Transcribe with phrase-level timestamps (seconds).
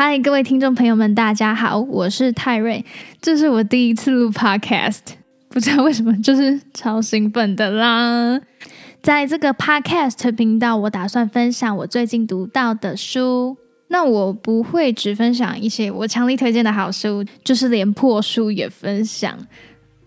[0.00, 2.84] 嗨，各位听众朋友们，大家好，我是泰瑞，
[3.20, 5.00] 这是我第一次录 Podcast，
[5.48, 8.40] 不知道为什么就是超兴奋的啦。
[9.02, 13.56] 在这个 Podcast 频道，我打算分享我最近读到的书。
[13.88, 19.36] 那我不会只分享一些我强力推荐的好书，就是连破书也分享。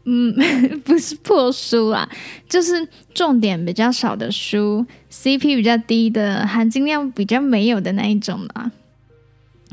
[0.06, 0.34] 嗯，
[0.86, 2.08] 不是破书啦，
[2.48, 8.72] 就是重点比较少的书，CP 比较低的，含金量比较没有的那一种啦。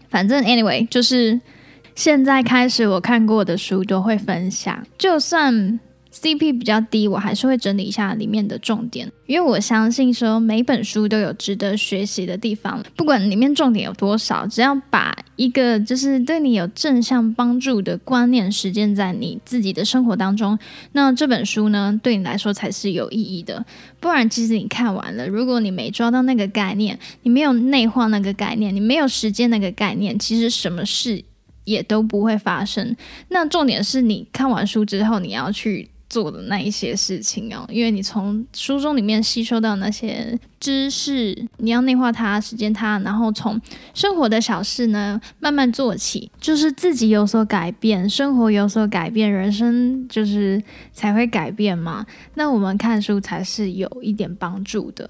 [0.09, 1.41] 反正 anyway，就是
[1.95, 5.81] 现在开始我看过的书都会分享，就算。
[6.12, 20.59] CP 比较低，我还是会整理一下里面的重点，因为我相信说每本书都有值得学习的地方，不管里面重点有多少，只要把一个就是对你有正向帮助的观念实践在你自己的生活当中，
[20.92, 23.64] 那这本书呢对你来说才是有意义的。
[24.01, 31.23] 不然，其实你看完了，如果你没抓到那个概念，你没有内化那个概念，你没有实践那个概念，其实什么事
[31.64, 32.97] 也都不会发生。
[33.29, 35.91] 那重点是你看完书之后，你要去。
[36.09, 43.61] 做的那一些事情哦，因为你从书中里面吸收到那些知识，你要内化它、实践它，然后从
[43.92, 52.06] 生活的小事呢慢慢做起，就是自己有所改变，生活有所改变，人生就是才会改变嘛。
[52.34, 55.09] 那我们看书才是有一点帮助的。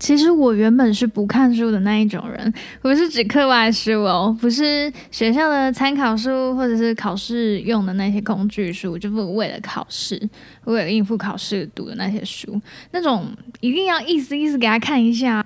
[0.00, 10.18] 其实我原本是不看书的那一种人，我是指课外书哦，不是学校的参考书或者是考试用的那些工具书，就不为了考试，
[10.64, 12.58] 为了应付考试读的那些书，
[12.92, 13.26] 那种
[13.60, 15.44] 一定要意思意思给他看一下。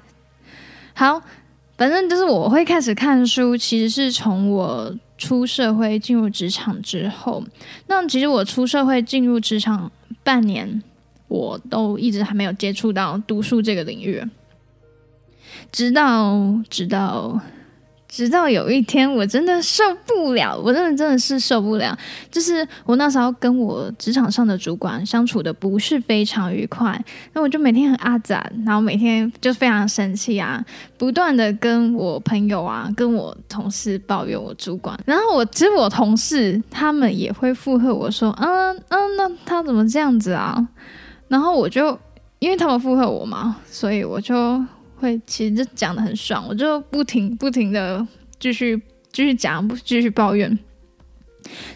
[0.94, 1.20] 好，
[1.76, 7.42] 反正就是我会开始看书，其实是从我出社会进入职场之后。
[7.88, 9.90] 那其实我出社会进入职场
[10.22, 10.80] 半年，
[11.26, 14.22] 我都一直还没有接触到读书这个领域。
[15.72, 16.38] 直到
[16.68, 17.40] 直到
[18.06, 21.98] 直到有一天，我真的受不了，我真的真的是受不了。
[22.30, 30.64] 就是我那时候跟我职场上的主管相处的不是非常愉快，那我就每天很阿杂，然后每天就非常生气啊，
[30.96, 34.96] 不断的跟我朋友啊、跟我同事抱怨我主管。
[35.04, 40.64] 然后我其实我同事他们也会附和我说：“嗯嗯，那他怎么这样子啊？”
[41.26, 41.98] 然后我就
[42.38, 44.64] 因为他们附和我嘛，所以我就。
[45.04, 48.04] 会其实就讲的很爽，我就不停不停的
[48.40, 48.80] 继续
[49.12, 50.58] 继续讲，不继续抱怨。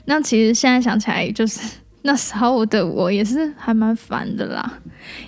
[0.07, 1.61] 那其实现在想起来，就是
[2.03, 4.81] 那时候的我也是还蛮烦的啦，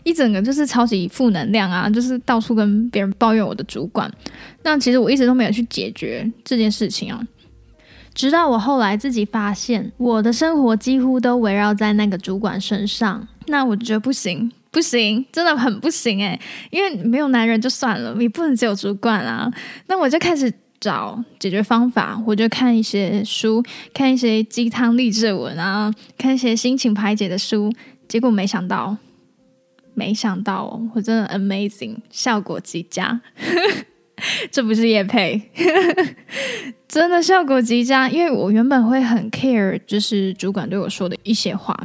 [0.03, 4.10] 一整个就是超级负能量啊，就是到处跟别人抱怨我的主管。
[4.62, 7.21] 那其实我一直都没有去解决这件事情啊，
[8.15, 14.50] 直到我后来自己发现，我的生活几乎都围绕在那个主管身上，那我觉得不行。
[14.73, 16.39] 不行，真的很不行诶，
[16.71, 19.51] 因为没有男人就算了，你不能只有主管啊。
[19.89, 23.61] 那我就开始找解决方法，我就看一些书，
[23.93, 27.73] 看一些鸡汤励志文啊，看一些心情排解的书。
[28.07, 28.97] 结果没想到，
[29.95, 33.21] 没想到，我真的 amazing，效果极佳。
[34.53, 35.51] 这不是叶配，
[36.87, 38.09] 真的效果极佳。
[38.09, 41.77] 因为我原本会很 care，就是主管对我说的一些话，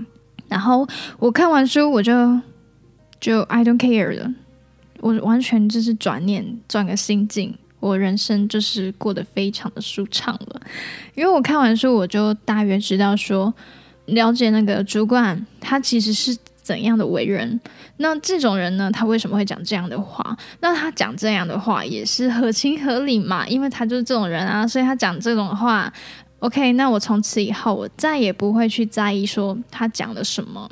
[0.48, 2.14] 然后我看完书，我就。
[3.20, 4.34] 就 I don't care 了，
[5.00, 10.62] 我完全就是转念转个心境，我人生就是过得非常的舒畅了。
[11.16, 13.54] 因为我看完书，我就大约知道说，
[14.06, 17.60] 了解那个主管他其实是怎样的为人。
[17.98, 20.38] 那这种人呢，他为什么会讲这样的话？
[20.60, 25.92] 那他讲这样的话也是合情合理嘛，因为他就是这种人啊，所以他讲这种话。
[26.40, 30.70] OK，那我从此以后我再也不会去在意说他讲了什么。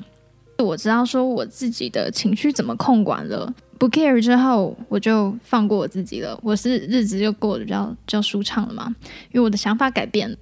[0.60, 6.40] 我知道说我自己的情绪怎么控管了，不 care 之后，我就放过我自己了。
[6.44, 8.96] 我是日子就过得比较比较舒畅了嘛，
[9.32, 10.38] 因为我的想法改变了。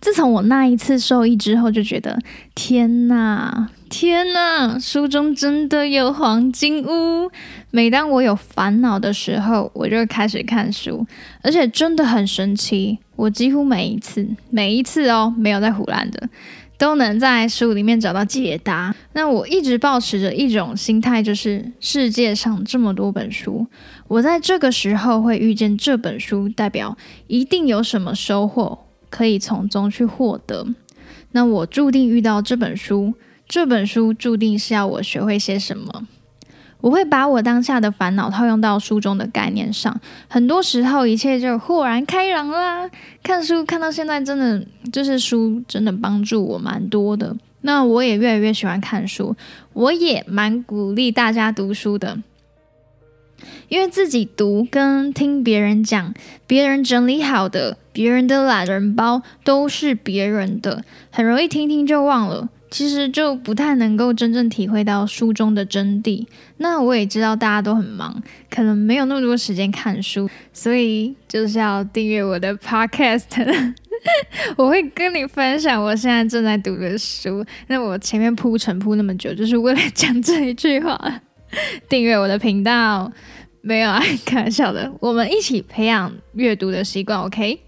[0.00, 2.16] 自从我那一次受益之后，就觉得
[2.54, 7.28] 天呐，天呐，书中真的有黄金屋。
[7.72, 11.04] 每当我有烦恼的时候，我就开始看书，
[11.42, 16.28] 而且真的很神奇，我几乎每一次，每一次哦，没有在胡乱的。
[16.78, 18.94] 都能在书里面找到解答。
[19.12, 23.66] 那我一直保持着一种心态，就是世界上这么多本书，
[24.06, 26.96] 我在这个时候会遇见这本书，代表
[27.26, 30.66] 一定有什么收获可以从中去获得。
[31.32, 33.12] 那我注定遇到这本书，
[33.46, 36.06] 这本书注定是要我学会些什么。
[36.80, 42.88] 我会把我当下的烦恼套用到书中的概念上，很多时候一切就豁然开朗啦。
[43.22, 47.36] 看书看到现在，真的就是书真的帮助我蛮多的。
[47.62, 49.34] 那我也越来越喜欢看书，
[49.72, 52.18] 我也蛮鼓励大家读书的。
[53.68, 56.14] 因为自己读跟听别人讲，
[56.46, 62.48] 别人整理好的，别人的懒人包都是别人的，很容易听听就忘了。
[62.70, 66.26] 其实就不太能够真正体会到书中的真谛。
[66.58, 73.74] 那我也知道大家都很忙，可能没有那么多时间看书，所以就是要订阅我的 podcast。
[74.56, 77.44] 我会跟你分享我现在正在读的书。
[77.66, 81.20] 那我前面铺陈铺那么久，就是为了讲这一句话。
[81.88, 83.10] 订阅我的频道，
[83.62, 84.92] 没有啊，开玩笑的。
[85.00, 87.58] 我们一起培养阅读的习惯，OK？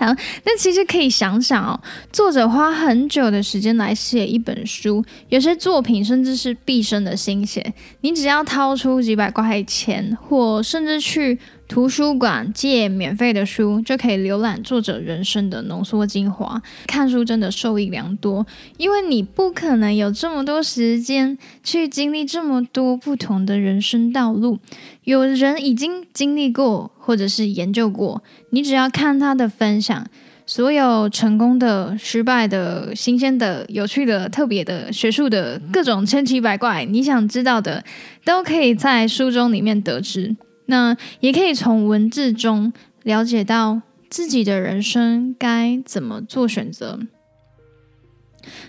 [0.00, 0.06] 好，
[0.44, 1.78] 那其实可以想想哦，
[2.10, 7.74] 作者花很久的时间来写一本书，有些作品甚至是毕生的心血。
[8.00, 11.38] 你只要掏出几百块钱，或甚至去
[11.70, 16.60] 图书馆借免费的书，就可以浏览作者人生的浓缩精华。
[16.88, 18.44] 看书真的受益良多，
[18.76, 24.58] 因为你不可能有这么多时间去经历这么多不同的人生道路。
[25.04, 28.20] 有人已经经历过，或者是研究过，
[28.50, 30.04] 你只要看他的分享，
[30.44, 37.84] 所有成功的、失败的、新鲜的、有趣的、特别的、学术的各种千奇百怪，你想知道的，
[38.24, 40.34] 都可以在书中里面得知。
[40.70, 42.72] 那也可以从文字中
[43.02, 47.00] 了解到自己的人生该怎么做选择。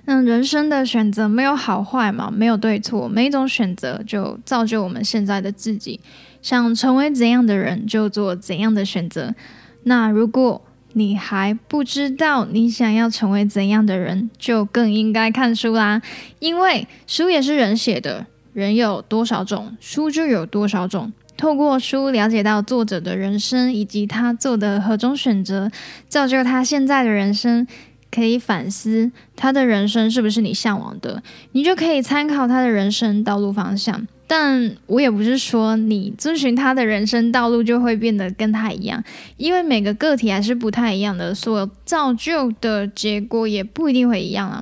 [0.05, 5.99] 那人生的选择没有好坏嘛，没有对错，每一种选择就造就我们现在的自己。
[6.41, 9.35] 想成为怎样的人，就做怎样的选择。
[9.83, 10.59] 那如果
[10.93, 16.01] 你还不知道你想要成为怎样的人，就更应该看书啦。
[16.39, 21.13] 因为书也是人写的，人有多少种，书就有多少种。
[21.41, 25.71] 透过书了解到作者的人生以及他做的何种选择，
[26.07, 27.65] 造就他现在的人生。
[28.13, 31.23] 可以反思他的人生是不是你向往的，
[31.53, 34.05] 你就可以参考他的人生道路方向。
[34.27, 39.01] 但我也不是说你遵循他的人生道路就会变得跟他一样，
[39.37, 44.61] 因为每个个体还是不太一样的，所造就的结果也不一定会一样啊。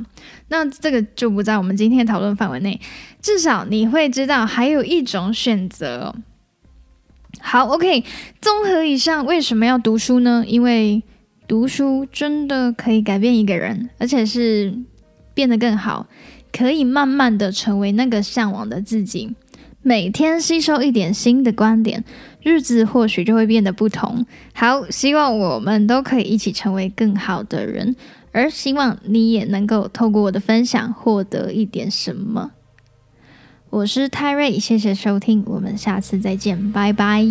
[0.49, 2.79] 那这个就不在我们今天讨论范围内。
[3.19, 6.13] 至少你会知道还有一种选择。
[7.39, 8.03] 好，OK，
[8.41, 10.43] 综合以上，为什么要读书呢？
[10.47, 11.03] 因为
[11.47, 14.73] 读书真的可以改变一个人，而且是
[15.33, 16.07] 变得更好，
[16.51, 19.35] 可以慢慢的成为那个向往的自己。
[19.81, 22.03] 每天吸收一点新的观点，
[22.43, 24.25] 日子或许就会变得不同。
[24.53, 27.95] 好，希望我们都可以一起成为更好的人，
[28.33, 32.51] 而希望你也能够透过我的分享获得一点什么。
[33.69, 37.25] 我是泰瑞，谢谢收听，我们下次再见，拜拜。